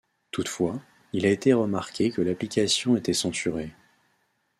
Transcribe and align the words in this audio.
Toutefois, 0.31 0.81
il 1.13 1.27
a 1.27 1.29
été 1.29 1.53
remarqué 1.53 2.09
que 2.09 2.23
l'application 2.23 2.97
était 2.97 3.13
censurée. 3.13 3.69